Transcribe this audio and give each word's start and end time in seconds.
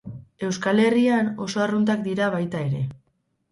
Euskal 0.45 0.81
Herrian 0.85 1.29
oso 1.45 1.63
arruntak 1.67 2.03
dira 2.09 2.33
baita 2.39 2.65
ere. 2.73 2.83